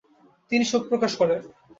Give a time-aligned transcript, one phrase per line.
[0.51, 1.39] তিনি শোক প্রকাশ করেন।